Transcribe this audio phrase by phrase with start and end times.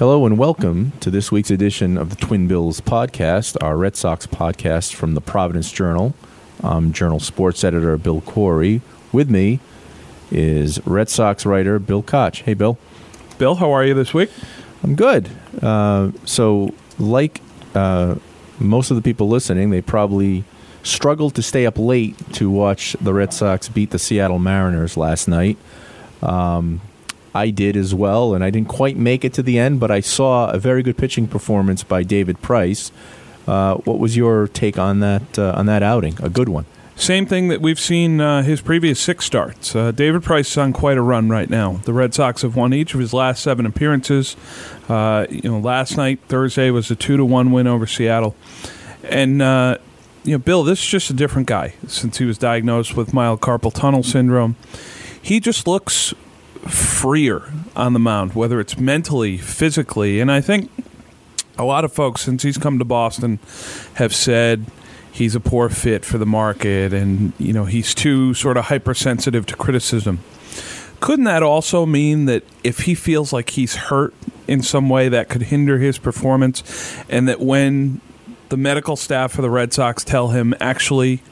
[0.00, 4.26] Hello and welcome to this week's edition of the Twin Bills podcast, our Red Sox
[4.26, 6.14] podcast from the Providence Journal.
[6.64, 8.80] I'm Journal Sports Editor Bill Corey.
[9.12, 9.60] With me
[10.32, 12.42] is Red Sox writer Bill Koch.
[12.42, 12.76] Hey, Bill.
[13.38, 14.30] Bill, how are you this week?
[14.82, 15.30] I'm good.
[15.62, 17.40] Uh, so, like
[17.76, 18.16] uh,
[18.58, 20.42] most of the people listening, they probably
[20.82, 25.28] struggled to stay up late to watch the Red Sox beat the Seattle Mariners last
[25.28, 25.56] night.
[26.20, 26.80] Um,
[27.34, 30.00] I did as well, and I didn't quite make it to the end, but I
[30.00, 32.92] saw a very good pitching performance by David Price.
[33.46, 36.16] Uh, what was your take on that uh, on that outing?
[36.22, 36.64] A good one.
[36.96, 39.74] Same thing that we've seen uh, his previous six starts.
[39.74, 41.80] Uh, David Price is on quite a run right now.
[41.84, 44.36] The Red Sox have won each of his last seven appearances.
[44.88, 48.36] Uh, you know, last night Thursday was a two to one win over Seattle,
[49.02, 49.78] and uh,
[50.22, 53.40] you know, Bill, this is just a different guy since he was diagnosed with mild
[53.40, 54.54] carpal tunnel syndrome.
[55.20, 56.14] He just looks
[56.68, 60.20] freer on the mound, whether it's mentally, physically.
[60.20, 60.70] And I think
[61.58, 63.38] a lot of folks, since he's come to Boston,
[63.94, 64.66] have said
[65.12, 69.46] he's a poor fit for the market and, you know, he's too sort of hypersensitive
[69.46, 70.18] to criticism.
[71.00, 74.14] Couldn't that also mean that if he feels like he's hurt
[74.48, 76.96] in some way, that could hinder his performance?
[77.08, 78.00] And that when
[78.48, 81.22] the medical staff for the Red Sox tell him, actually,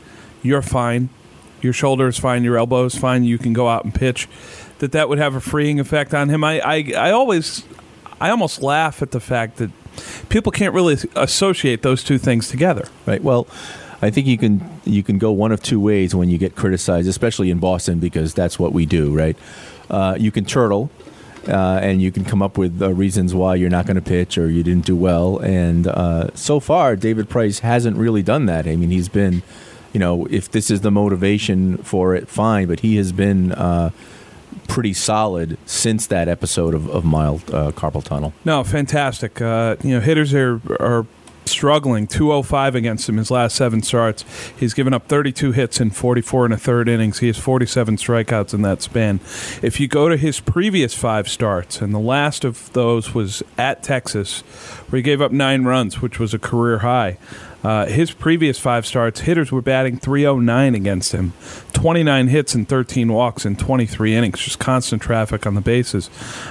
[0.43, 1.09] you're fine,
[1.61, 4.29] your shoulder is fine, your elbow is fine, you can go out and pitch,
[4.83, 6.43] that that would have a freeing effect on him.
[6.43, 7.63] I, I, I always,
[8.21, 9.71] I almost laugh at the fact that
[10.29, 12.89] people can't really associate those two things together.
[13.07, 13.23] Right.
[13.23, 13.47] Well,
[14.03, 17.09] I think you can you can go one of two ways when you get criticized,
[17.09, 19.17] especially in Boston, because that's what we do.
[19.17, 19.37] Right.
[19.89, 20.91] Uh, you can turtle.
[21.49, 24.39] Uh, and you can come up with uh, reasons why you're not going to pitch
[24.39, 25.39] or you didn't do well.
[25.39, 28.69] And uh, so far, David Price hasn't really done that.
[28.69, 29.43] I mean, he's been,
[29.93, 32.69] you know, if this is the motivation for it, fine.
[32.69, 33.91] But he has been uh,
[34.69, 38.33] pretty solid since that episode of, of mild uh, carpal tunnel.
[38.45, 39.41] No, fantastic.
[39.41, 41.07] Uh, you know, hitters are are
[41.47, 42.07] struggling.
[42.07, 44.25] 205 against him his last seven starts.
[44.59, 47.19] He's given up 32 hits in 44 and a third innings.
[47.19, 49.21] He has 47 strikeouts in that span.
[49.61, 53.83] If you go to his previous five starts, and the last of those was at
[53.83, 54.41] Texas,
[54.89, 57.19] where he gave up nine runs, which was a career high.
[57.63, 61.33] Uh, his previous five starts, hitters were batting 309 against him.
[61.73, 66.11] 29 hits and 13 walks in 23 innings, just constant traffic on the bases.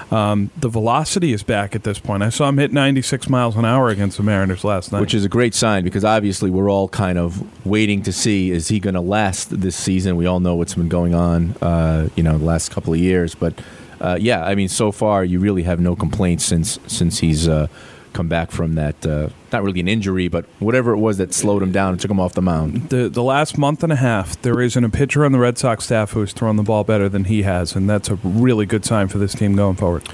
[0.09, 2.23] Um, the velocity is back at this point.
[2.23, 5.01] I saw him hit 96 miles an hour against the Mariners last night.
[5.01, 8.69] Which is a great sign because obviously we're all kind of waiting to see is
[8.69, 10.15] he going to last this season?
[10.15, 13.35] We all know what's been going on, uh, you know, the last couple of years.
[13.35, 13.53] But
[13.99, 17.67] uh, yeah, I mean, so far you really have no complaints since since he's uh,
[18.13, 19.31] come back from that.
[19.51, 22.19] Not really an injury, but whatever it was that slowed him down and took him
[22.19, 22.89] off the mound.
[22.89, 25.85] the the last month and a half, there isn't a pitcher on the Red Sox
[25.85, 28.85] staff who has thrown the ball better than he has, and that's a really good
[28.85, 30.07] sign for this team going forward.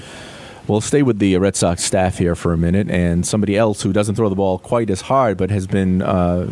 [0.66, 3.92] We'll stay with the Red Sox staff here for a minute, and somebody else who
[3.92, 6.46] doesn't throw the ball quite as hard, but has been uh,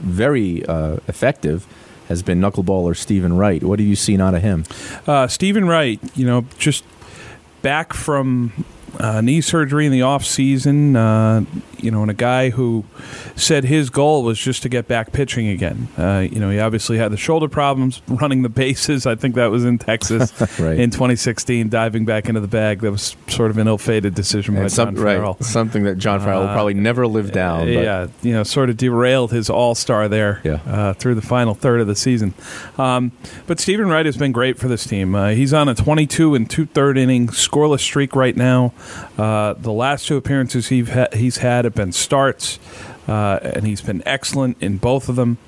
[0.00, 1.66] very uh, effective.
[2.08, 3.62] Has been knuckleballer Steven Wright.
[3.62, 4.64] What have you seen out of him?
[5.06, 6.84] Uh, Steven Wright, you know, just
[7.62, 8.66] back from
[8.98, 10.96] uh, knee surgery in the off season.
[10.96, 11.44] Uh,
[11.82, 12.84] you know, and a guy who
[13.36, 15.88] said his goal was just to get back pitching again.
[15.98, 19.06] Uh, you know, he obviously had the shoulder problems running the bases.
[19.06, 20.78] I think that was in Texas Right.
[20.78, 22.80] in 2016, diving back into the bag.
[22.80, 25.32] That was sort of an ill-fated decision by some- John Farrell.
[25.40, 27.60] right, something that John Farrell will Uh, probably never live down.
[27.66, 30.58] but- Yeah, you know, sort of derailed his All Star there Yeah.
[30.66, 32.34] uh, through the final third of the season.
[32.78, 33.12] Um,
[33.46, 35.14] but Steven Wright has been great for this team.
[35.14, 38.72] Uh, he's on a 22 and two third inning scoreless streak right now.
[39.18, 42.58] Uh, the last two appearances he's ha- he's had have been starts,
[43.08, 45.38] uh, and he's been excellent in both of them.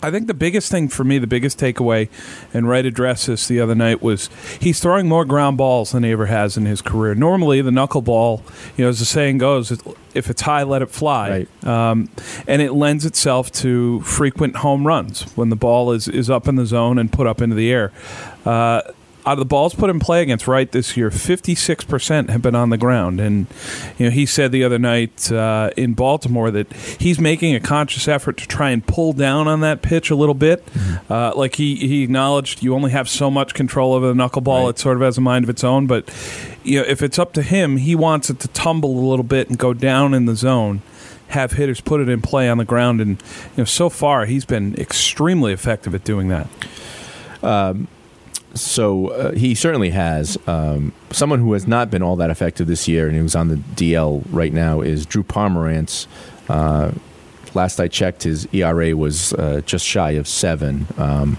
[0.00, 2.08] I think the biggest thing for me, the biggest takeaway,
[2.54, 6.12] and Wright addressed this the other night, was he's throwing more ground balls than he
[6.12, 7.16] ever has in his career.
[7.16, 8.42] Normally, the knuckleball,
[8.76, 9.72] you know, as the saying goes,
[10.14, 11.28] if it's high, let it fly.
[11.64, 12.10] Um,
[12.46, 16.54] and it lends itself to frequent home runs when the ball is, is up in
[16.54, 17.90] the zone and put up into the air.
[18.46, 18.82] Uh,
[19.28, 22.70] out of the balls put in play against Wright this year, 56% have been on
[22.70, 23.20] the ground.
[23.20, 23.46] And,
[23.98, 28.08] you know, he said the other night uh, in Baltimore that he's making a conscious
[28.08, 30.64] effort to try and pull down on that pitch a little bit.
[30.64, 31.12] Mm-hmm.
[31.12, 34.64] Uh, like he, he acknowledged you only have so much control over the knuckleball.
[34.64, 34.70] Right.
[34.70, 35.86] It sort of has a mind of its own.
[35.86, 36.08] But,
[36.64, 39.50] you know, if it's up to him, he wants it to tumble a little bit
[39.50, 40.80] and go down in the zone
[41.28, 43.02] have hitters put it in play on the ground.
[43.02, 43.22] And
[43.54, 46.46] you know, so far he's been extremely effective at doing that.
[47.42, 47.88] Um,
[48.54, 50.38] so uh, he certainly has.
[50.46, 53.56] Um, someone who has not been all that effective this year, and who's on the
[53.56, 56.06] DL right now, is Drew Pomeranz.
[56.48, 56.92] Uh,
[57.54, 60.86] last I checked, his ERA was uh, just shy of seven.
[60.96, 61.36] Um,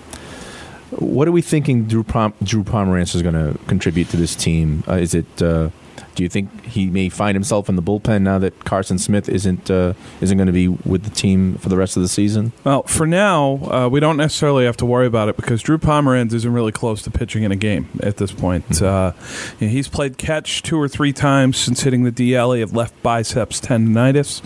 [0.92, 4.84] what are we thinking Drew, Pom- Drew Pomeranz is going to contribute to this team?
[4.88, 5.70] Uh, is it uh,
[6.16, 9.70] do you think he may find himself in the bullpen now that Carson Smith isn't
[9.70, 12.52] uh, isn't going to be with the team for the rest of the season?
[12.64, 16.34] Well, for now, uh, we don't necessarily have to worry about it because Drew Pomeranz
[16.34, 18.68] isn't really close to pitching in a game at this point.
[18.70, 19.66] Mm-hmm.
[19.66, 22.56] Uh, he's played catch two or three times since hitting the DL.
[22.56, 24.42] He had left biceps tendonitis.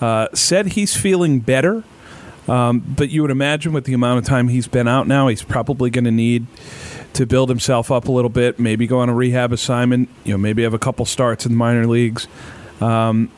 [0.00, 1.84] Uh, said he's feeling better.
[2.48, 5.42] Um, but you would imagine with the amount of time he's been out now, he's
[5.42, 6.46] probably going to need
[7.16, 10.38] to build himself up a little bit, maybe go on a rehab assignment, you know,
[10.38, 12.28] maybe have a couple starts in the minor leagues.
[12.80, 13.30] Um,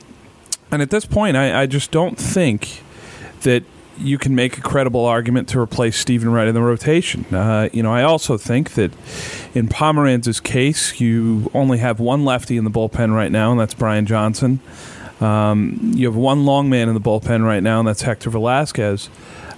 [0.72, 2.82] and at this point, I, I, just don't think
[3.42, 3.62] that
[3.96, 7.25] you can make a credible argument to replace Steven Wright in the rotation.
[7.32, 8.92] Uh, you know, I also think that
[9.54, 13.74] in Pomeranz's case, you only have one lefty in the bullpen right now, and that's
[13.74, 14.58] Brian Johnson.
[15.20, 19.09] Um, you have one long man in the bullpen right now, and that's Hector Velazquez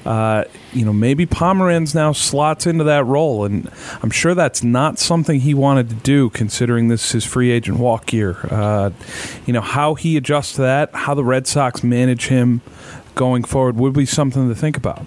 [0.05, 3.71] uh, you know, maybe Pomeranz now slots into that role, and
[4.03, 7.79] I'm sure that's not something he wanted to do, considering this is his free agent
[7.79, 8.39] walk year.
[8.51, 8.91] Uh,
[9.45, 12.63] you know, how he adjusts to that, how the Red Sox manage him
[13.15, 15.05] going forward, would be something to think about.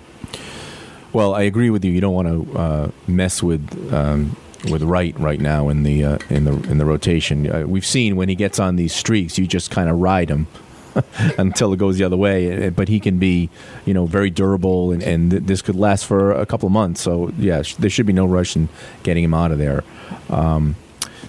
[1.12, 1.92] Well, I agree with you.
[1.92, 3.94] You don't want to uh, mess with.
[3.94, 4.36] Um,
[4.70, 8.16] with Wright right now in the uh, in the in the rotation, uh, we've seen
[8.16, 10.48] when he gets on these streaks, you just kind of ride him
[11.38, 12.70] until it goes the other way.
[12.70, 13.50] But he can be,
[13.86, 17.02] you know, very durable, and, and this could last for a couple of months.
[17.02, 18.70] So yeah, there should be no rush in
[19.04, 19.84] getting him out of there.
[20.30, 20.76] Um,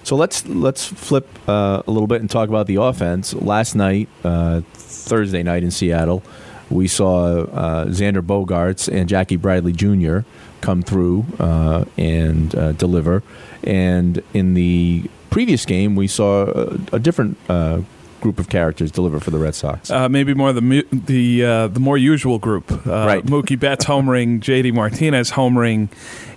[0.03, 3.33] so let's let's flip uh, a little bit and talk about the offense.
[3.33, 6.23] Last night, uh, Thursday night in Seattle,
[6.69, 10.19] we saw uh, Xander Bogaerts and Jackie Bradley Jr.
[10.65, 13.21] come through uh, and uh, deliver.
[13.63, 17.81] And in the previous game, we saw a, a different uh,
[18.25, 19.91] group of characters deliver for the Red Sox?
[19.91, 22.71] Uh, maybe more the the uh, the more usual group.
[22.71, 23.23] Uh, right.
[23.23, 24.71] Mookie Betts homering, J.D.
[24.71, 25.89] Martinez homering,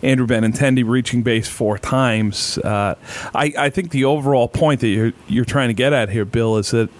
[0.02, 2.58] Andrew Benintendi reaching base four times.
[2.58, 2.94] Uh,
[3.34, 6.58] I, I think the overall point that you're you're trying to get at here, Bill,
[6.58, 6.90] is that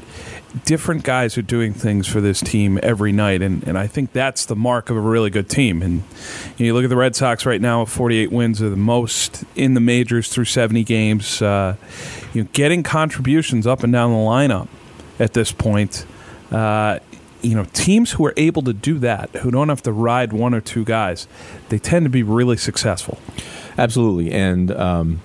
[0.65, 4.47] different guys are doing things for this team every night, and, and I think that's
[4.47, 5.83] the mark of a really good team.
[5.83, 6.03] And
[6.57, 9.81] you, look at the Red Sox right now, 48 wins are the most in the
[9.81, 11.43] majors through 70 games.
[11.43, 11.77] Uh,
[12.33, 14.69] you know, getting contributions up and down the lineup
[15.19, 16.07] at this point.
[16.51, 16.99] Uh,
[17.43, 20.55] you know, teams who are able to do that, who don't have to ride one
[20.55, 21.29] or two guys,
[21.69, 23.19] they tend to be really successful.
[23.77, 25.21] Absolutely, and um,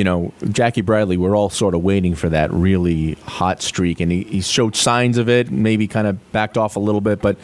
[0.00, 4.10] you know, Jackie Bradley, we're all sort of waiting for that really hot streak, and
[4.10, 5.50] he, he showed signs of it.
[5.50, 7.36] Maybe kind of backed off a little bit, but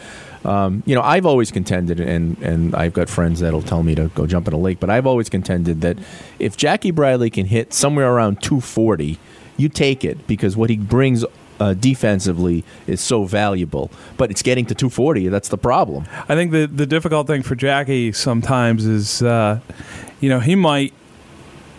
[0.43, 4.07] um, you know, I've always contended, and and I've got friends that'll tell me to
[4.15, 5.99] go jump in a lake, but I've always contended that
[6.39, 9.19] if Jackie Bradley can hit somewhere around 240,
[9.55, 11.23] you take it because what he brings
[11.59, 13.91] uh, defensively is so valuable.
[14.17, 15.27] But it's getting to 240.
[15.27, 16.05] That's the problem.
[16.27, 19.59] I think the the difficult thing for Jackie sometimes is, uh,
[20.19, 20.95] you know, he might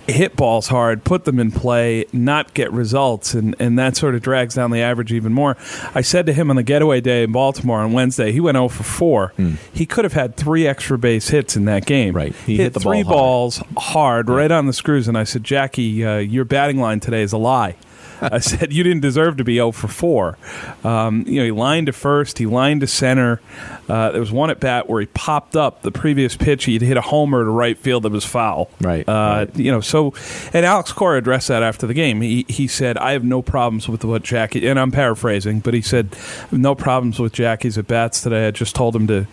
[0.08, 4.22] hit balls hard, put them in play, not get results, and, and that sort of
[4.22, 5.56] drags down the average even more.
[5.94, 8.68] I said to him on the getaway day in Baltimore on Wednesday, he went 0
[8.68, 9.32] for 4.
[9.38, 9.56] Mm.
[9.72, 12.14] He could have had three extra base hits in that game.
[12.14, 12.34] Right.
[12.46, 13.18] He hit, hit the three ball hard.
[13.18, 17.22] balls hard, right on the screws, and I said, Jackie, uh, your batting line today
[17.22, 17.76] is a lie.
[18.22, 20.38] I said you didn't deserve to be 0 for 4.
[20.84, 23.40] Um, you know, he lined to first, he lined to center.
[23.88, 26.64] Uh, there was one at bat where he popped up the previous pitch.
[26.64, 28.70] He'd hit a homer to right field that was foul.
[28.80, 29.56] Right, uh, right.
[29.56, 30.14] You know, so
[30.52, 32.20] and Alex Cora addressed that after the game.
[32.20, 35.80] He he said, "I have no problems with what Jackie," and I'm paraphrasing, but he
[35.80, 36.14] said,
[36.52, 38.48] "No problems with Jackie's at bats today.
[38.48, 39.26] I just told him to."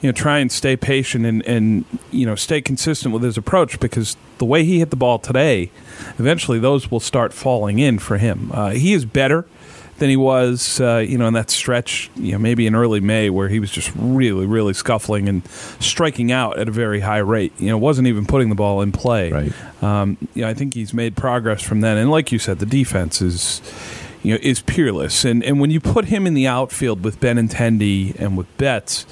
[0.00, 3.80] You know, try and stay patient and, and you know stay consistent with his approach
[3.80, 5.70] because the way he hit the ball today,
[6.18, 8.50] eventually those will start falling in for him.
[8.52, 9.46] Uh, he is better
[9.98, 13.30] than he was, uh, you know, in that stretch, you know, maybe in early May
[13.30, 15.46] where he was just really, really scuffling and
[15.80, 17.52] striking out at a very high rate.
[17.58, 19.30] You know, wasn't even putting the ball in play.
[19.30, 19.82] Right.
[19.82, 21.96] Um, you know, I think he's made progress from then.
[21.96, 23.62] And like you said, the defense is,
[24.22, 25.24] you know, is peerless.
[25.24, 29.06] And and when you put him in the outfield with Benintendi and with Betts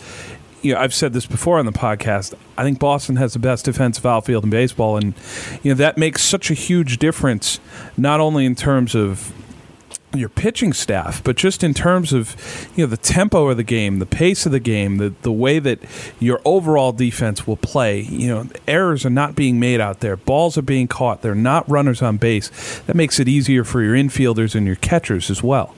[0.63, 2.35] you know, I've said this before on the podcast.
[2.57, 5.15] I think Boston has the best defensive outfield in baseball, and
[5.63, 7.61] you know that makes such a huge difference,
[7.97, 9.33] not only in terms of
[10.15, 12.37] your pitching staff, but just in terms of
[12.77, 15.59] you know the tempo of the game, the pace of the game, the the way
[15.59, 15.79] that
[16.21, 18.01] your overall defense will play.
[18.01, 20.17] You know, errors are not being made out there.
[20.17, 21.23] Balls are being caught.
[21.23, 22.81] They're not runners on base.
[22.87, 25.75] That makes it easier for your infielders and your catchers as well.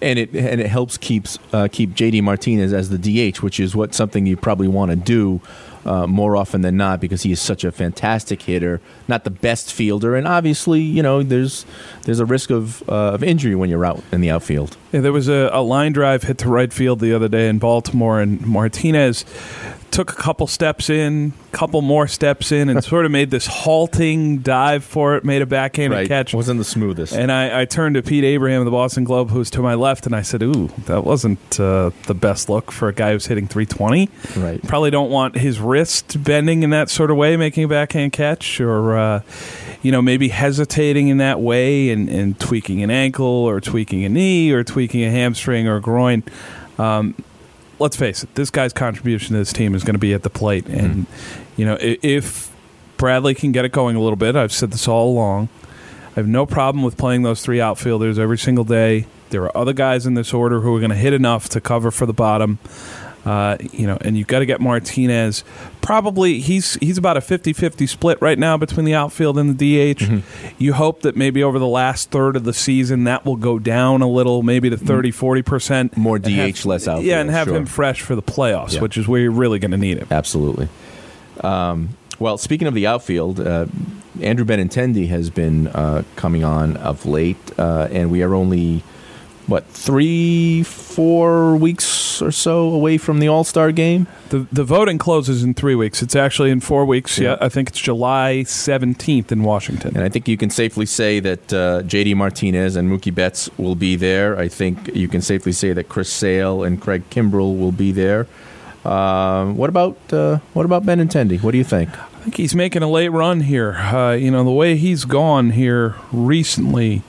[0.00, 3.74] and it and it helps keeps uh, keep JD Martinez as the DH, which is
[3.74, 5.40] what something you probably want to do
[5.88, 9.72] uh, more often than not because he is such a fantastic hitter, not the best
[9.72, 11.64] fielder, and obviously you know there's
[12.02, 14.76] there's a risk of uh, of injury when you're out in the outfield.
[14.92, 17.58] Yeah, there was a, a line drive hit to right field the other day in
[17.58, 19.24] Baltimore, and Martinez
[19.90, 24.38] took a couple steps in, couple more steps in, and sort of made this halting
[24.38, 26.34] dive for it, made a backhanded catch.
[26.34, 27.14] wasn't the smoothest.
[27.14, 30.06] And I, I turned to Pete Abraham of the Boston Globe, who's to my left,
[30.06, 33.48] and I said, "Ooh, that wasn't uh, the best look for a guy who's hitting
[33.48, 34.08] 320.
[34.36, 34.62] Right.
[34.62, 38.60] Probably don't want his wrist bending in that sort of way, making a backhand catch,
[38.60, 39.22] or uh,
[39.82, 44.08] you know maybe hesitating in that way and, and tweaking an ankle, or tweaking a
[44.08, 46.22] knee, or tweaking a hamstring or a groin."
[46.78, 47.14] Um,
[47.78, 50.30] let's face it, this guy's contribution to this team is going to be at the
[50.30, 50.64] plate.
[50.64, 50.78] Mm-hmm.
[50.78, 51.06] And,
[51.56, 52.54] you know, if
[52.96, 55.48] Bradley can get it going a little bit, I've said this all along,
[56.10, 59.06] I have no problem with playing those three outfielders every single day.
[59.30, 61.90] There are other guys in this order who are going to hit enough to cover
[61.90, 62.58] for the bottom.
[63.28, 65.44] Uh, you know, and you've got to get Martinez.
[65.82, 70.22] Probably he's he's about a 50-50 split right now between the outfield and the DH.
[70.58, 74.00] You hope that maybe over the last third of the season that will go down
[74.00, 75.96] a little, maybe to 30 40%.
[75.96, 77.56] More and have- DH, less outfield, Yeah, and have sure.
[77.58, 78.80] him fresh for the playoffs, Yeah.
[78.80, 80.06] which is where you're really going to need him.
[80.10, 80.68] Absolutely.
[81.42, 83.66] Um, well, speaking of the outfield, uh,
[84.22, 88.82] Andrew Benintendi has been uh, coming on of late, uh, and we are only
[89.48, 94.06] what three, four weeks or so away from the All Star game.
[94.28, 96.02] The the voting closes in three weeks.
[96.02, 97.18] It's actually in four weeks.
[97.18, 97.38] Yeah, Yeah.
[97.40, 99.96] I think it's July 17th in Washington.
[99.96, 102.14] And I think you can safely say that uh, J.D.
[102.14, 104.38] Martinez and Mookie Betts will be there.
[104.38, 108.26] I think you can safely say that Chris Sale and Craig Kimbrel will be there.
[108.84, 111.42] Um, what about uh, what about Benintendi?
[111.42, 111.90] What do you think?
[111.90, 113.74] I think he's making a late run here.
[113.76, 117.02] Uh, you know, the way he's gone here recently,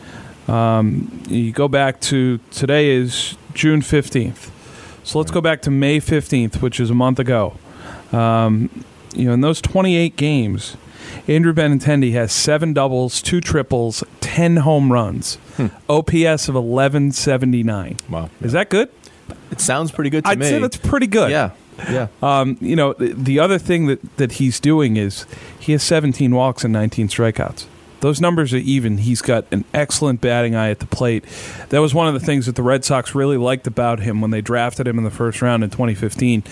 [0.49, 4.49] um, you go back to today is June 15th.
[5.03, 7.57] So let's go back to May 15th, which is a month ago.
[8.11, 8.83] Um,
[9.15, 10.77] you know, in those 28 games,
[11.27, 15.37] Andrew Benintendi has seven doubles, two triples, 10 home runs,
[15.89, 17.97] OPS of 1179.
[18.09, 18.89] Wow, Is that good?
[19.51, 20.45] it sounds pretty good to I'd me.
[20.45, 21.29] say that's pretty good.
[21.31, 21.51] yeah,
[21.89, 22.07] yeah.
[22.21, 25.25] Um, you know, the, the other thing that, that he's doing is
[25.59, 27.65] he has 17 walks and 19 strikeouts.
[28.01, 28.99] Those numbers are even.
[28.99, 31.25] He's got an excellent batting eye at the plate.
[31.69, 34.31] That was one of the things that the Red Sox really liked about him when
[34.31, 36.43] they drafted him in the first round in 2015.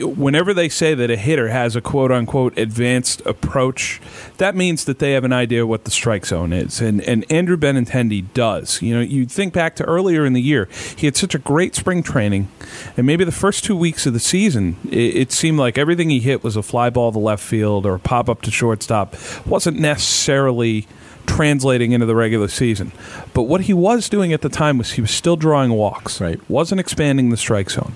[0.00, 4.00] Whenever they say that a hitter has a quote unquote advanced approach,
[4.38, 6.80] that means that they have an idea what the strike zone is.
[6.80, 8.82] And, and Andrew Benintendi does.
[8.82, 11.74] You know, you think back to earlier in the year, he had such a great
[11.74, 12.48] spring training,
[12.96, 16.20] and maybe the first two weeks of the season, it, it seemed like everything he
[16.20, 19.16] hit was a fly ball to left field or a pop up to shortstop.
[19.46, 20.81] wasn't necessarily
[21.26, 22.92] translating into the regular season.
[23.34, 26.20] But what he was doing at the time was he was still drawing walks.
[26.20, 26.40] Right.
[26.50, 27.94] Wasn't expanding the strike zone.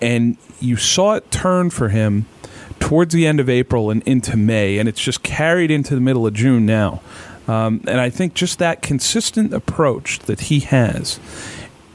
[0.00, 2.26] And you saw it turn for him
[2.80, 6.26] towards the end of April and into May, and it's just carried into the middle
[6.26, 7.00] of June now.
[7.46, 11.20] Um, and I think just that consistent approach that he has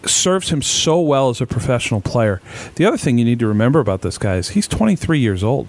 [0.06, 2.42] serves him so well as a professional player.
[2.76, 5.68] The other thing you need to remember about this guy is he's 23 years old.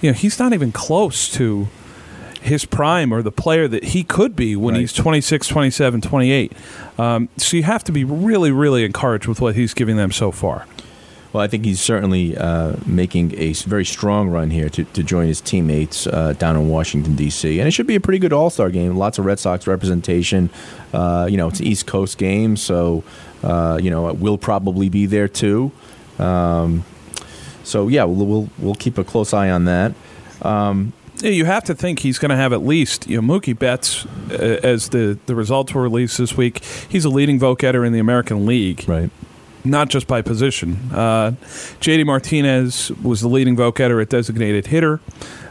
[0.00, 1.68] You know, he's not even close to
[2.46, 4.80] his prime or the player that he could be when Right.
[4.80, 6.52] he's 26, 27, 28.
[6.98, 10.30] Um, so you have to be really, really encouraged with what he's giving them so
[10.30, 10.66] far.
[11.32, 15.26] Well, I think he's certainly uh, making a very strong run here to, to join
[15.26, 17.58] his teammates uh, down in Washington D.C.
[17.58, 18.96] And it should be a pretty good All Star game.
[18.96, 20.48] Lots of Red Sox representation.
[20.94, 23.04] Uh, you know, it's an East Coast game, so
[23.42, 25.72] uh, you know we'll probably be there too.
[26.18, 26.84] Um,
[27.64, 29.92] so yeah, we'll, we'll we'll keep a close eye on that.
[31.18, 34.04] Yeah, you have to think he's going to have at least you know Mookie Betts
[34.30, 36.62] uh, as the the results were released this week.
[36.64, 38.84] He's a leading vote getter in the American League.
[38.86, 39.10] Right.
[39.64, 40.78] not just by position.
[40.92, 41.32] Uh,
[41.80, 45.00] JD Martinez was the leading vote getter at designated hitter.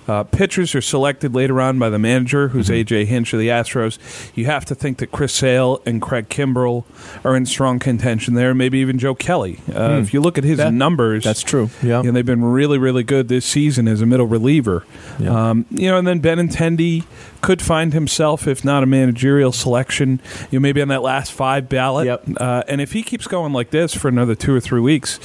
[0.08, 3.98] Uh, pitchers are selected later on by the manager, who's AJ Hinch of the Astros.
[4.36, 6.84] You have to think that Chris Sale and Craig Kimbrel
[7.24, 8.54] are in strong contention there.
[8.54, 9.60] Maybe even Joe Kelly.
[9.74, 11.70] Uh, If you look at his That- numbers, That's true.
[11.82, 12.00] Yeah.
[12.02, 14.86] you know, they've been really, really good this season as a middle reliever.
[15.20, 15.50] Yeah.
[15.50, 17.04] Um, you know, and then Benintendi
[17.42, 20.20] could find himself, if not a managerial selection,
[20.52, 22.06] you know, maybe on that last five ballot.
[22.08, 22.24] Yep.
[22.38, 25.20] Uh, and if he keeps going like this for another two or three weeks,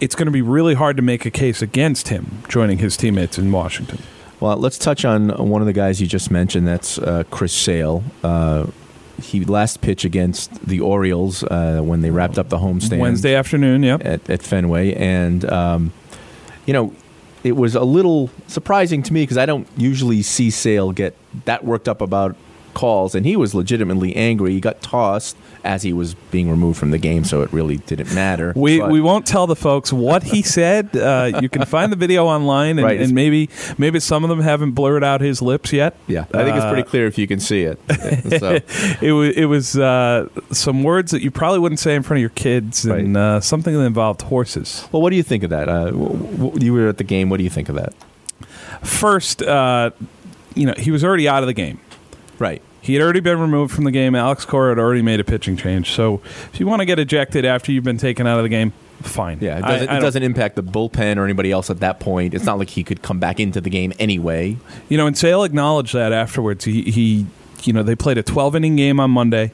[0.00, 3.38] it's going to be really hard to make a case against him joining his teammates
[3.38, 3.98] in Washington.
[4.40, 6.66] Well, let's touch on one of the guys you just mentioned.
[6.66, 8.04] That's uh, Chris Sale.
[8.22, 8.66] Uh,
[9.20, 13.82] he last pitch against the Orioles uh, when they wrapped up the homestand Wednesday afternoon,
[13.82, 14.04] yep.
[14.04, 15.92] at, at Fenway, and um,
[16.66, 16.94] you know
[17.42, 21.64] it was a little surprising to me because I don't usually see Sale get that
[21.64, 22.36] worked up about
[22.76, 24.52] calls, and he was legitimately angry.
[24.52, 28.14] He got tossed as he was being removed from the game, so it really didn't
[28.14, 28.52] matter.
[28.54, 30.94] We, But- we won't tell the folks what he said.
[30.96, 33.00] Uh, you can find the video online, and, Right.
[33.00, 35.96] and maybe maybe some of them haven't blurred out his lips yet.
[36.06, 37.78] yeah, I think it's Uh, pretty clear if you can see it.
[38.40, 38.58] so,
[39.00, 42.20] it was it was uh, some words that you probably wouldn't say in front of
[42.20, 44.86] your kids, and uh, something that involved horses.
[44.92, 45.68] well, what do you think of that?
[45.68, 45.86] Uh,
[46.60, 47.30] you were at the game.
[47.30, 47.94] What do you think of that?
[48.82, 49.90] First, uh,
[50.54, 51.78] you know, he was already out of the game.
[52.38, 52.62] Right.
[52.80, 54.14] He had already been removed from the game.
[54.14, 55.90] Alex Cora had already made a pitching change.
[55.90, 56.20] So,
[56.52, 59.38] if you want to get ejected after you've been taken out of the game, fine.
[59.40, 62.32] Yeah, it doesn't, I it doesn't impact the bullpen or anybody else at that point.
[62.32, 64.56] It's not like he could come back into the game anyway.
[64.88, 66.64] You know, and Sale acknowledged that afterwards.
[66.64, 67.26] He, he
[67.64, 69.50] you know, they played a 12 inning game on Monday,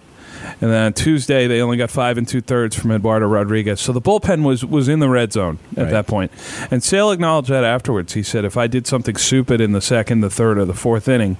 [0.61, 3.81] and then on Tuesday they only got five and two thirds from Eduardo Rodriguez.
[3.81, 5.91] So the bullpen was was in the red zone at Right.
[5.93, 6.33] that point.
[6.71, 8.13] And Sale acknowledged that afterwards.
[8.13, 11.09] He said, "If I did something stupid in the second, the third, or the fourth
[11.09, 11.39] inning."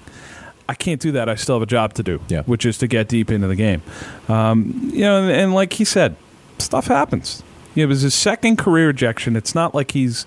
[0.73, 1.29] I can't do that.
[1.29, 2.43] I still have a job to do, Yeah.
[2.45, 3.83] which is to get deep into the game.
[4.27, 6.17] Um, you know, and, and like he said,
[6.59, 7.43] stuff happens.
[7.75, 9.37] You know, it was his second career ejection.
[9.37, 10.25] It's not like he's,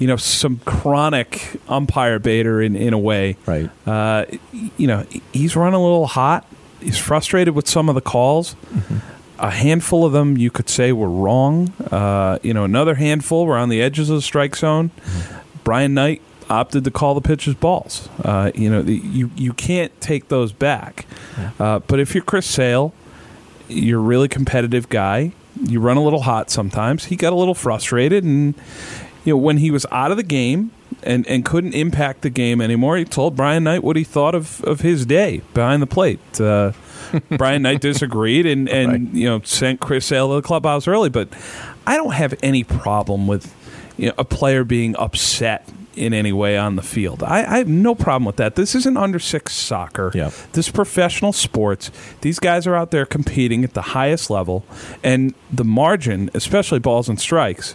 [0.00, 3.36] you know, some chronic umpire baiter in, in a way.
[3.46, 3.70] Right.
[3.86, 6.44] Uh, you know, he's running a little hot.
[6.80, 8.56] He's frustrated with some of the calls.
[9.38, 11.72] A handful of them you could say were wrong.
[11.92, 14.90] Uh, you know, another handful were on the edges of the strike zone.
[15.62, 18.08] Brian Knight opted to call the pitches balls.
[18.24, 21.06] Uh, you know, the, you you can't take those back.
[21.58, 22.92] Uh, but if you're Chris Sale,
[23.68, 25.32] you're a really competitive guy.
[25.62, 27.06] You run a little hot sometimes.
[27.06, 28.54] He got a little frustrated, and
[29.24, 30.70] you know when he was out of the game
[31.02, 34.62] and, and couldn't impact the game anymore, he told Brian Knight what he thought of,
[34.64, 36.40] of his day behind the plate.
[36.40, 36.72] Uh,
[37.38, 39.14] Brian Knight disagreed and, and Right.
[39.14, 41.08] you know sent Chris Sale to the clubhouse early.
[41.08, 41.28] But
[41.86, 43.54] I don't have any problem with
[43.96, 47.22] you know, a player being upset in any way on the field.
[47.22, 48.54] I, I have no problem with that.
[48.54, 50.12] This isn't under six soccer.
[50.14, 50.30] Yeah.
[50.52, 51.90] This is professional sports.
[52.20, 54.64] These guys are out there competing at the highest level,
[55.02, 57.72] and the margin, especially balls and strikes,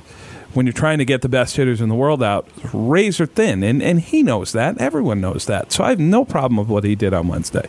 [0.54, 3.82] when you're trying to get the best hitters in the world out, razor thin, and
[3.82, 4.78] and he knows that.
[4.78, 5.72] Everyone knows that.
[5.72, 7.68] So I have no problem with what he did on Wednesday.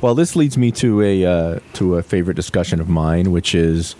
[0.00, 3.94] Well, this leads me to a uh, to a favorite discussion of mine, which is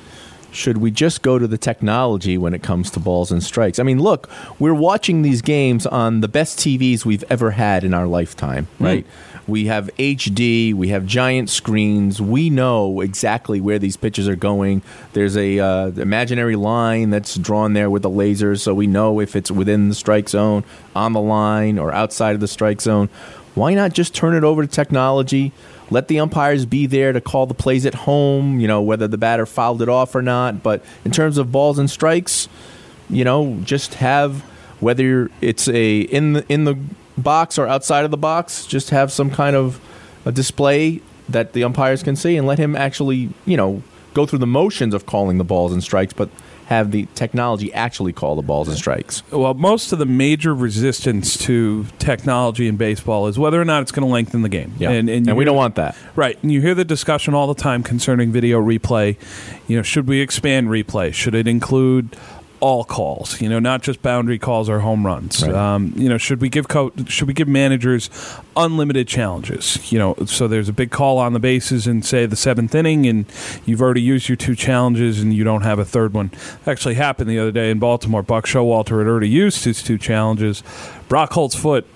[0.51, 3.79] should we just go to the technology when it comes to balls and strikes?
[3.79, 7.95] I mean, look, we're watching these games on the best TVs we've ever had in
[7.95, 9.07] our lifetime, right?
[9.47, 12.21] We have HD, we have giant screens.
[12.21, 14.83] We know exactly where these pitches are going.
[15.15, 19.35] There's a uh, imaginary line that's drawn there with the lasers, so we know if
[19.35, 23.09] it's within the strike zone, on the line, or outside of the strike zone.
[23.55, 25.53] Why not just turn it over to technology?
[25.91, 29.19] Let the umpires be there to call the plays at home, you know, whether the
[29.19, 30.63] batter fouled it off or not.
[30.63, 32.49] But in terms of balls and strikes,
[33.09, 34.45] you know, just have
[34.81, 36.79] whether it's a in the in the
[37.17, 39.81] box or outside of the box, just have some kind of
[40.25, 43.83] a display that the umpires can see and let him actually, you know,
[44.15, 46.29] go through the motions of calling the balls and strikes, but
[46.69, 49.23] have the technology actually call the balls and strikes.
[49.31, 53.91] Well, most of the major resistance to technology in baseball is whether or not it's
[53.91, 54.75] going to lengthen the game.
[54.79, 54.91] Yeah.
[54.91, 55.97] and, And, you we hear- don't want that.
[56.15, 59.17] Right, and you hear the discussion all the time concerning video replay.
[59.67, 61.15] You know, should we expand replay?
[61.15, 62.15] Should it include
[62.61, 63.41] all calls?
[63.41, 65.43] You know, not just boundary calls or home runs.
[65.43, 65.55] Right.
[65.55, 68.11] Um, you know, should we give co- should we give managers
[68.57, 69.93] unlimited challenges?
[69.93, 73.07] You know, so there's a big call on the bases in say the seventh inning,
[73.07, 73.25] and
[73.67, 76.31] you've already used your two challenges, and you don't have a third one.
[76.67, 78.23] Actually, happened the other day in Baltimore.
[78.23, 80.63] Buck Showalter had already used his two challenges.
[81.09, 81.87] Brock Holt's foot.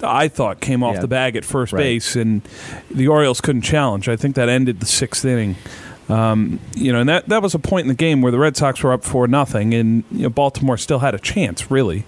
[0.00, 1.00] I thought came off Yeah.
[1.00, 1.80] the bag at first Right.
[1.80, 2.42] base, and
[2.88, 4.08] the Orioles couldn't challenge.
[4.08, 5.56] I think that ended the sixth inning.
[6.08, 8.56] Um, you know, and that, that was a point in the game where the Red
[8.56, 12.04] Sox were up for nothing, and you know, Baltimore still had a chance, really,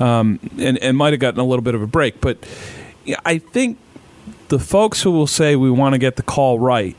[0.00, 2.20] um, and and might have gotten a little bit of a break.
[2.20, 2.36] But
[3.06, 3.78] yeah, I think
[4.48, 6.94] the folks who will say we want to get the call right,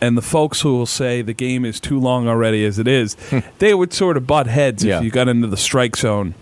[0.00, 3.16] and the folks who will say the game is too long already as it is,
[3.58, 4.98] they would sort of butt heads Yeah.
[4.98, 6.34] if you got into the strike zone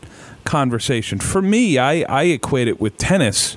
[0.45, 1.19] conversation.
[1.19, 3.55] For me, I, I equate it with tennis,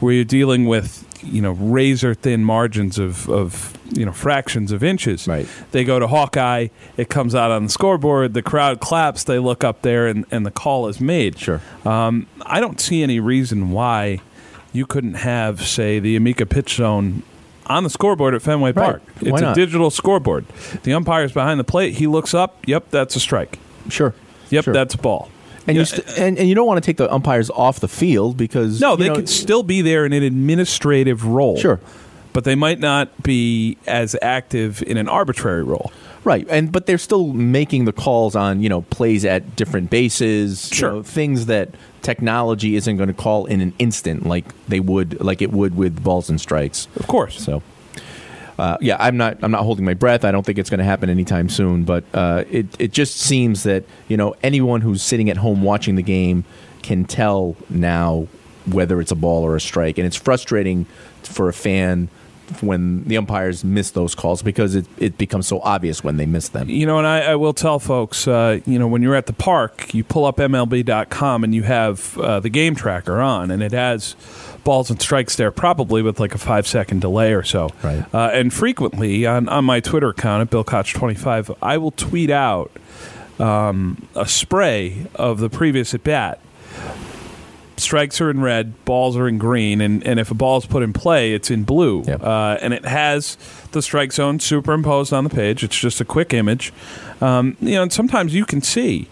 [0.00, 4.82] where you're dealing with you know razor thin margins of, of you know fractions of
[4.84, 5.26] inches.
[5.28, 5.46] Right.
[5.72, 9.64] They go to Hawkeye, it comes out on the scoreboard, the crowd claps, they look
[9.64, 11.38] up there, and, and the call is made.
[11.38, 11.60] Sure.
[11.84, 14.20] Um, I don't see any reason why
[14.72, 17.22] you couldn't have, say, the Amica pitch zone
[17.66, 18.84] on the scoreboard at Fenway Right.
[18.84, 19.02] Park.
[19.20, 19.54] Why It's a not?
[19.56, 20.44] digital scoreboard.
[20.82, 21.94] The umpire's behind the plate.
[21.94, 22.58] He looks up.
[22.66, 23.58] Yep, that's a strike.
[23.88, 24.14] Sure.
[24.50, 24.74] Yep, Sure.
[24.74, 25.30] that's a ball.
[25.66, 25.80] And Yeah.
[25.80, 28.36] you st- uh, and, and you don't want to take the umpires off the field
[28.36, 31.56] because No, they know, could still be there in an administrative role.
[31.56, 31.80] Sure.
[32.32, 35.92] But they might not be as active in an arbitrary role.
[36.24, 40.70] Right, and but they're still making the calls on you know plays at different bases,
[40.70, 40.92] you Sure.
[40.92, 41.68] know, things that
[42.00, 46.02] technology isn't going to call in an instant like they would like it would with
[46.02, 46.88] balls and strikes.
[46.96, 47.38] Of course.
[47.42, 47.62] So,
[48.58, 50.24] uh, yeah, I'm not I'm not holding my breath.
[50.24, 51.84] I don't think it's going to happen anytime soon.
[51.84, 55.96] But uh, it it just seems that you know anyone who's sitting at home watching
[55.96, 56.44] the game
[56.82, 58.28] can tell now
[58.70, 60.86] whether it's a ball or a strike, and it's frustrating
[61.22, 62.08] for a fan
[62.60, 66.48] when the umpires miss those calls because it, it becomes so obvious when they miss
[66.48, 66.68] them.
[66.68, 69.32] You know, and I, I will tell folks, uh, you know, when you're at the
[69.32, 73.72] park, you pull up MLB.com and you have uh, the game tracker on, and it
[73.72, 74.16] has
[74.64, 77.70] balls and strikes there, probably with like a five second delay or so.
[77.82, 78.04] Right.
[78.12, 82.30] Uh, and frequently on, on my Twitter account at Bill Koch 25, I will tweet
[82.30, 82.70] out
[83.38, 86.40] um, a spray of the previous at bat.
[87.76, 90.82] Strikes are in red, balls are in green, and, and if a ball is put
[90.82, 92.04] in play, it's in blue.
[92.06, 92.22] Yep.
[92.22, 93.36] Uh, and it has
[93.72, 95.64] the strike zone superimposed on the page.
[95.64, 96.72] It's just a quick image.
[97.20, 99.08] Um, you know, and sometimes you can see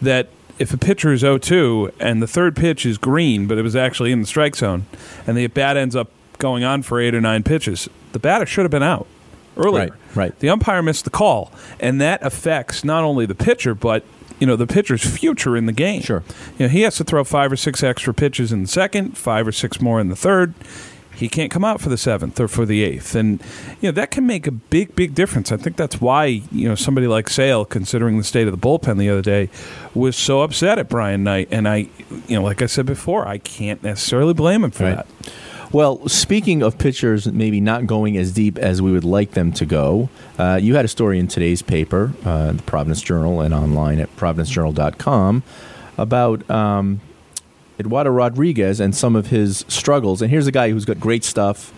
[0.00, 3.74] that if a pitcher is 0-2 and the third pitch is green, but it was
[3.74, 4.86] actually in the strike zone,
[5.26, 8.62] and the bat ends up going on for eight or nine pitches, the batter should
[8.62, 9.06] have been out
[9.56, 9.88] earlier.
[9.88, 10.38] Right, right.
[10.38, 14.04] The umpire missed the call, and that affects not only the pitcher but
[14.40, 16.02] you know the pitcher's future in the game.
[16.02, 16.22] Sure.
[16.58, 19.46] You know, he has to throw five or six extra pitches in the second, five
[19.46, 20.54] or six more in the third.
[21.16, 23.40] He can't come out for the seventh or for the eighth, and
[23.80, 25.52] you know that can make a big, big difference.
[25.52, 28.98] I think that's why you know somebody like Sale, considering the state of the bullpen
[28.98, 29.48] the other day,
[29.94, 31.46] was so upset at Brian Knight.
[31.52, 31.88] And I,
[32.26, 34.96] you know, like I said before, I can't necessarily blame him for Right.
[34.96, 35.06] that.
[35.74, 39.66] Well, speaking of pitchers maybe not going as deep as we would like them to
[39.66, 40.08] go,
[40.38, 44.14] uh, you had a story in today's paper, uh, the Providence Journal, and online at
[44.14, 45.42] providencejournal.com
[45.98, 47.00] about um,
[47.80, 50.22] Eduardo Rodriguez and some of his struggles.
[50.22, 51.72] And here's a guy who's got great stuff,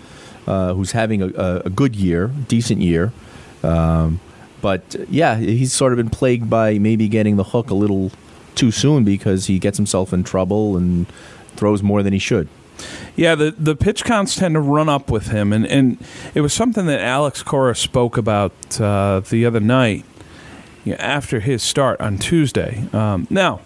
[0.47, 3.15] uh, who's having a, a, good year, decent year.
[3.63, 4.21] Um,
[4.61, 8.13] but yeah, he's sort of been plagued by maybe getting the hook a little
[8.57, 11.07] too soon because he gets himself in trouble and
[11.57, 12.47] throws more than he should.
[13.17, 15.99] Yeah, the the pitch counts tend to run up with him, and, and
[16.35, 20.05] it was something that Alex Cora spoke about uh, the other night
[20.85, 22.85] you know, after his start on Tuesday.
[22.93, 23.61] Um, now,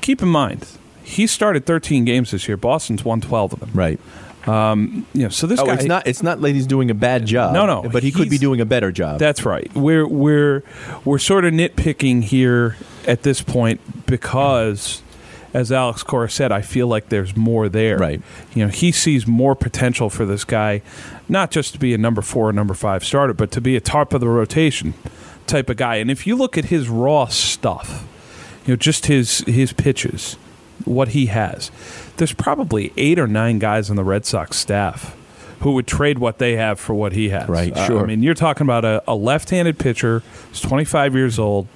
[0.00, 0.66] keep in mind,
[1.02, 2.56] he started 13 games this year.
[2.56, 3.70] Boston's won 12 of them.
[3.72, 3.98] Right.
[4.46, 6.06] You know, so this Oh, guy, it's not.
[6.06, 7.52] It's not like he's doing a bad job.
[7.52, 9.18] No, no, But he could be doing a better job.
[9.18, 9.72] That's right.
[9.74, 10.62] We're we're
[11.04, 12.76] we're sort of nitpicking here
[13.08, 15.02] at this point because,
[15.56, 17.96] as Alex Cora said, I feel like there's more there.
[17.96, 18.20] Right.
[18.54, 20.82] You know, he sees more potential for this guy,
[21.30, 23.80] not just to be a number four or number five starter, but to be a
[23.80, 24.92] top of the rotation
[25.46, 25.96] type of guy.
[25.96, 28.06] And if you look at his raw stuff,
[28.66, 30.34] you know, just his his pitches,
[30.84, 31.70] what he has,
[32.18, 35.16] there's probably eight or nine guys on the Red Sox staff
[35.60, 37.48] who would trade what they have for what he has.
[37.48, 38.02] Right, Uh, sure.
[38.02, 41.66] I mean, you're talking about a, a left-handed pitcher, who's 25 years old,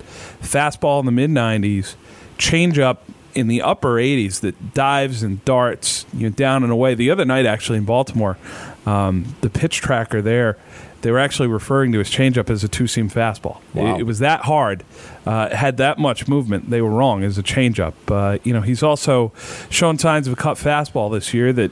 [0.42, 1.94] fastball in the mid 90s,
[2.36, 2.98] changeup
[3.34, 6.94] in the upper 80s that dives and darts you know, down and away.
[6.94, 8.38] The other night, actually in Baltimore,
[8.86, 10.58] um, the pitch tracker there,
[11.02, 13.60] they were actually referring to his changeup as a two-seam fastball.
[13.72, 13.94] Wow.
[13.94, 14.84] It, it was that hard,
[15.24, 16.68] uh, had that much movement.
[16.68, 17.94] They were wrong as a changeup.
[18.08, 19.32] Uh, you know, he's also
[19.70, 21.70] shown signs of a cut fastball this year that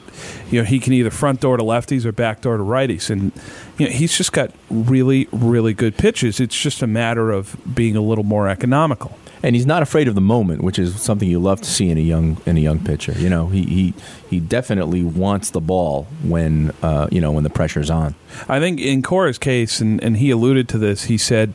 [0.51, 3.33] you know he can either front door to lefties or back door to righties, and
[3.79, 6.41] you know he's just got really, really good pitches.
[6.41, 9.17] It's just a matter of being a little more economical.
[9.43, 11.97] and he's not afraid of the moment, which is something you love to see in
[11.97, 13.13] a young in a young pitcher.
[13.13, 13.95] You know, he he,
[14.29, 18.15] he definitely wants the ball when uh, you know when the pressure's on.
[18.49, 21.55] I think in Cora's case, and, and he alluded to this, he said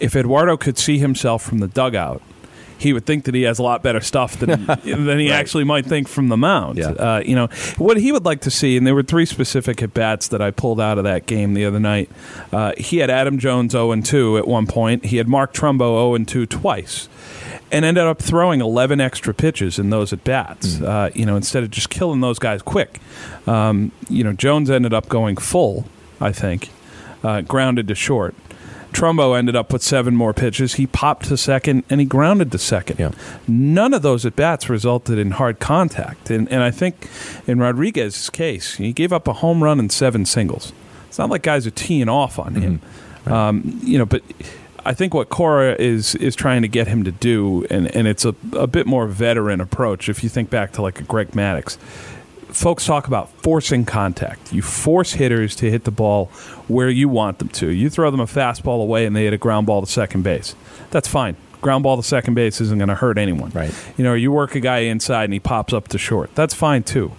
[0.00, 2.20] if Eduardo could see himself from the dugout,
[2.80, 5.84] he would think that he has a lot better stuff than than he actually might
[5.84, 6.78] think from the mound.
[6.78, 6.88] Yeah.
[6.88, 9.92] Uh, you know what he would like to see, and there were three specific at
[9.92, 12.10] bats that I pulled out of that game the other night.
[12.52, 15.06] Uh, he had Adam Jones zero and two at one point.
[15.06, 17.08] He had Mark Trumbo zero and two twice.
[17.72, 21.62] And ended up throwing 11 extra pitches in those at bats, uh, you know, instead
[21.62, 22.98] of just killing those guys quick.
[23.46, 25.84] Um, you know, Jones ended up going full,
[26.20, 26.70] I think,
[27.22, 28.34] uh, grounded to short.
[28.92, 30.74] Trumbo ended up with seven more pitches.
[30.74, 32.98] He popped to second and he grounded to second.
[32.98, 33.12] Yeah.
[33.48, 36.30] None of those at bats resulted in hard contact.
[36.30, 37.08] And, and I think
[37.46, 40.72] in Rodriguez's case, he gave up a home run and seven singles.
[41.08, 42.80] It's not like guys are teeing off on him.
[43.26, 44.22] Um, you know, but
[44.84, 48.24] I think what Cora is is trying to get him to do, and, and it's
[48.24, 50.08] a, a bit more veteran approach.
[50.08, 51.76] If you think back to like a Greg Maddux,
[52.60, 54.52] folks talk about forcing contact.
[54.52, 56.26] You force hitters to hit the ball
[56.68, 57.70] where you want them to.
[57.70, 60.54] You throw them a fastball away and they hit a ground ball to second base.
[60.90, 61.36] That's fine.
[61.62, 63.50] Ground ball to second base isn't going to hurt anyone.
[63.50, 63.72] Right.
[63.96, 66.34] You know, you work a guy inside and he pops up to short.
[66.34, 67.12] That's fine too.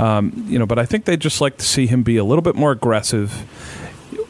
[0.00, 2.42] Um, you know, but I think they just like to see him be a little
[2.42, 3.30] bit more aggressive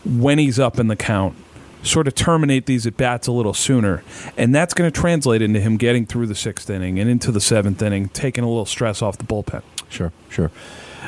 [0.05, 1.37] when he's up in the count.
[1.83, 4.03] Sort of terminate these at bats a little sooner,
[4.37, 7.40] and that's going to translate into him getting through the sixth inning and into the
[7.40, 9.62] seventh inning, taking a little stress off the bullpen.
[9.88, 10.51] Sure, sure.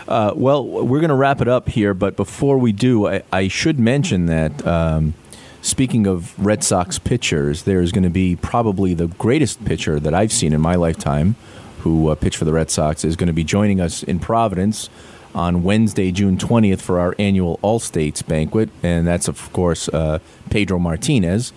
[0.08, 3.48] Uh, well, we're going to wrap it up here, but before we do, I, I
[3.48, 5.14] should mention that um,
[5.60, 10.32] speaking of Red Sox pitchers, there's going to be probably the greatest pitcher that I've
[10.32, 11.36] seen in my lifetime
[11.80, 14.88] who uh, pitched for the Red Sox is going to be joining us in Providence
[15.34, 18.68] on Wednesday, June 20th, for our annual All States banquet.
[18.82, 20.18] And that's, of course, uh,
[20.50, 21.52] Pedro Martinez.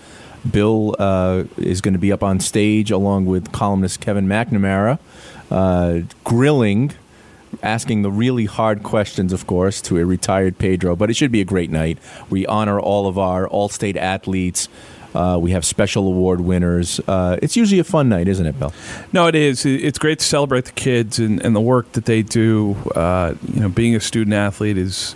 [0.50, 4.98] Bill uh, is going to be up on stage along with columnist Kevin McNamara,
[5.50, 6.92] uh, grilling,
[7.62, 10.94] asking the really hard questions, of course, to a retired Pedro.
[10.94, 11.98] But it should be a great night.
[12.30, 14.68] We honor all of our All State athletes.
[15.16, 17.00] Uh, we have special award winners.
[17.08, 18.72] Uh, it's usually a fun night, isn't it, Bill?
[19.12, 19.64] No, it is.
[19.64, 22.76] It's great to celebrate the kids and, and the work that they do.
[22.94, 25.14] Uh, you know, being a student athlete is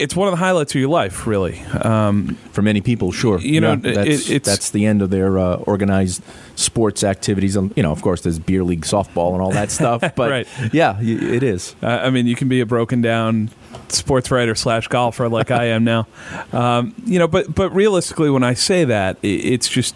[0.00, 1.60] it's one of the highlights of your life, really.
[1.82, 3.38] Um, For many people, sure.
[3.40, 6.22] You know, Yeah, that's, it- that's the end of their uh, organized
[6.56, 7.56] sports activities.
[7.56, 10.00] Um, You know, of course, there's beer league softball and all that stuff.
[10.16, 10.48] But Right.
[10.72, 11.74] yeah, it is.
[11.82, 13.50] Uh, I mean, you can be a broken down
[13.88, 16.06] sports writer slash golfer like I am now.
[16.52, 19.94] Um, you know, but but realistically, when I say that, it's just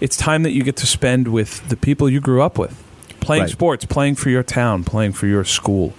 [0.00, 2.72] it's time that you get to spend with the people you grew up with,
[3.20, 3.50] playing Right.
[3.50, 5.92] sports, playing for your town, playing for your school.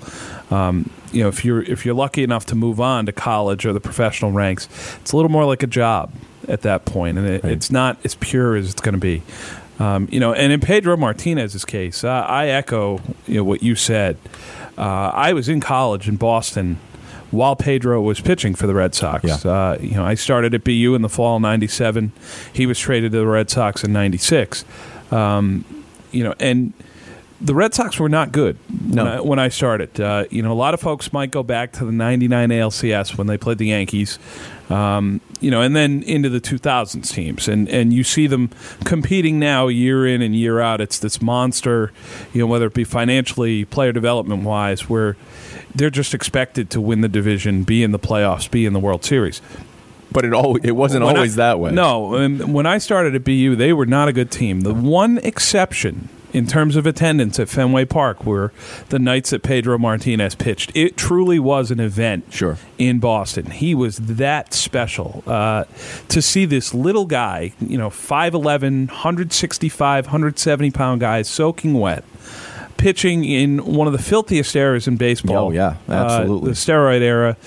[0.51, 3.73] Um, you know, if you're if you're lucky enough to move on to college or
[3.73, 4.67] the professional ranks,
[5.01, 6.11] it's a little more like a job
[6.47, 7.53] at that point, and it, Right.
[7.53, 9.23] it's not as pure as it's going to be.
[9.79, 13.75] Um, you know, and in Pedro Martinez's case, uh, I echo you know what you
[13.75, 14.17] said.
[14.77, 14.81] Uh,
[15.13, 16.77] I was in college in Boston
[17.31, 19.23] while Pedro was pitching for the Red Sox.
[19.25, 19.51] Yeah.
[19.51, 22.11] Uh, you know, I started at BU in the fall of '97.
[22.53, 24.63] He was traded to the Red Sox in '96.
[25.11, 25.65] Um,
[26.11, 26.71] you know, and
[27.41, 29.03] the Red Sox were not good No.
[29.03, 29.99] when, I, when I started.
[29.99, 33.27] Uh, you know, a lot of folks might go back to the '99 ALCS when
[33.27, 34.19] they played the Yankees.
[34.69, 38.49] Um, you know, and then into the 2000s teams, and and you see them
[38.83, 40.81] competing now year in and year out.
[40.81, 41.91] It's this monster,
[42.33, 45.15] you know, whether it be financially, player development wise, where
[45.75, 49.03] they're just expected to win the division, be in the playoffs, be in the World
[49.05, 49.41] Series.
[50.11, 51.71] But it al- it wasn't When I- always that way.
[51.71, 54.61] No, and when I started at BU, they were not a good team.
[54.61, 58.51] The one exception in terms of attendance at Fenway Park were
[58.89, 60.71] the nights that Pedro Martinez pitched.
[60.75, 62.57] It truly was an event Sure.
[62.77, 63.51] in Boston.
[63.51, 65.23] He was that special.
[65.25, 65.63] Uh,
[66.09, 72.03] to see this little guy, you know, 5'11, 165, 170 pound guy, soaking wet.
[72.77, 75.47] Pitching in one of the filthiest eras in baseball.
[75.47, 76.49] Oh, yeah, Uh, absolutely.
[76.49, 77.37] the steroid era.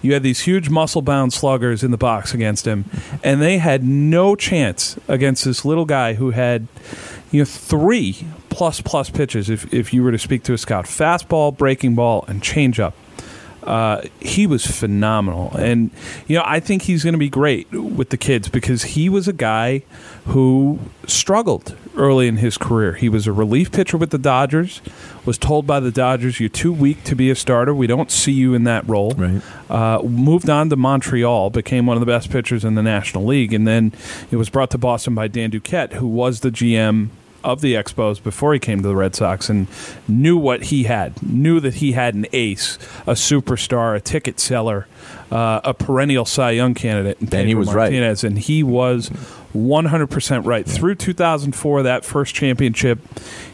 [0.00, 2.86] You had these huge muscle bound sluggers in the box against him,
[3.22, 6.68] and they had no chance against this little guy who had,
[7.30, 9.50] you know, three plus plus pitches.
[9.50, 12.92] If if you were to speak to a scout, fastball, breaking ball, and changeup.
[13.68, 15.90] Uh, he was phenomenal, and
[16.26, 19.28] you know I think he's going to be great with the kids because he was
[19.28, 19.82] a guy
[20.26, 22.94] who struggled early in his career.
[22.94, 24.80] He was a relief pitcher with the Dodgers.
[25.26, 27.74] Was told by the Dodgers, "You're too weak to be a starter.
[27.74, 29.42] We don't see you in that role." Right.
[29.68, 33.52] Uh, moved on to Montreal, became one of the best pitchers in the National League,
[33.52, 33.92] and then
[34.30, 37.10] it was brought to Boston by Dan Duquette, who was the GM
[37.48, 39.66] of the Expos before he came to the Red Sox, and
[40.06, 41.20] knew what he had.
[41.22, 44.86] Knew that he had an ace, a superstar, a ticket seller,
[45.32, 47.18] uh, a perennial Cy Young candidate.
[47.20, 47.92] And he Pedro was right.
[47.92, 49.08] And he was
[49.54, 50.66] 100% right.
[50.66, 52.98] Through 2004, that first championship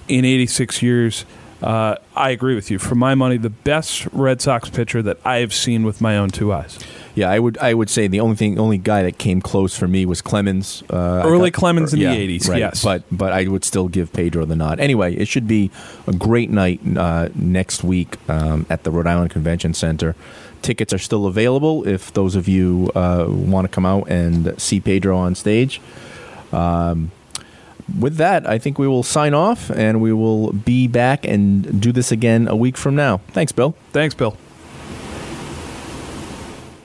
[0.08, 1.24] in 86 years,
[1.62, 2.80] uh, I agree with you.
[2.80, 6.30] For my money, the best Red Sox pitcher that I have seen with my own
[6.30, 6.78] two eyes.
[7.14, 7.58] Yeah, I would.
[7.58, 10.82] I would say the only thing, only guy that came close for me was Clemens.
[10.90, 12.58] Uh, Early got- Clemens in the 80s, right.
[12.58, 12.82] yes.
[12.82, 14.80] But but I would still give Pedro the nod.
[14.80, 15.70] Anyway, it should be
[16.08, 20.16] a great night uh, next week um, at the Rhode Island Convention Center.
[20.62, 24.80] Tickets are still available if those of you uh, want to come out and see
[24.80, 25.80] Pedro on stage.
[26.52, 27.10] Um,
[28.00, 31.92] with that, I think we will sign off and we will be back and do
[31.92, 33.18] this again a week from now.
[33.32, 33.76] Thanks, Bill.
[33.92, 34.36] Thanks, Bill.